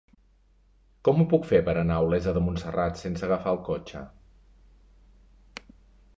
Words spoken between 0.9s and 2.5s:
Com ho puc fer per anar a Olesa de